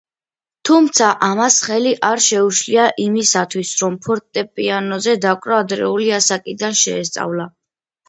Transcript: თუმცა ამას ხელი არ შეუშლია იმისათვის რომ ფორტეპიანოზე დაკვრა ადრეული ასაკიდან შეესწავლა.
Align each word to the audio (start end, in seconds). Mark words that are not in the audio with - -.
თუმცა 0.69 1.09
ამას 1.27 1.57
ხელი 1.65 1.91
არ 2.07 2.23
შეუშლია 2.29 2.87
იმისათვის 3.05 3.75
რომ 3.85 4.01
ფორტეპიანოზე 4.09 5.17
დაკვრა 5.29 5.63
ადრეული 5.69 6.13
ასაკიდან 6.23 6.79
შეესწავლა. 6.85 7.53